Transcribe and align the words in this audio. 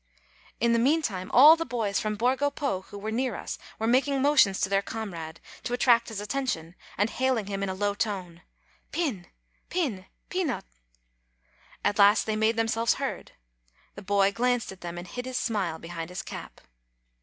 In 0.59 0.73
the 0.73 0.79
meantime, 0.79 1.29
all 1.31 1.55
the 1.55 1.63
boys 1.63 1.99
from 1.99 2.15
Borgo 2.15 2.49
Po 2.49 2.81
who 2.89 2.97
were 2.97 3.11
near 3.11 3.35
us 3.35 3.59
were 3.77 3.85
making 3.85 4.19
motions 4.19 4.59
to 4.61 4.67
their 4.67 4.81
comrade, 4.81 5.39
to 5.61 5.73
attract 5.73 6.07
his 6.09 6.19
attention, 6.19 6.73
and 6.97 7.07
hailing 7.07 7.45
him 7.45 7.61
in 7.61 7.69
a 7.69 7.75
low 7.75 7.93
tone: 7.93 8.41
"Pin! 8.91 9.27
Pin! 9.69 10.07
Pinot!" 10.29 10.65
At 11.85 11.99
last 11.99 12.25
they 12.25 12.35
made 12.35 12.55
themselves 12.55 12.95
heard. 12.95 13.33
The 13.93 14.01
boy 14.01 14.31
glanced 14.31 14.71
at 14.71 14.81
them, 14.81 14.97
and 14.97 15.07
hid 15.07 15.27
his 15.27 15.37
smile 15.37 15.77
behind 15.77 16.09
his 16.09 16.23
cap. 16.23 16.61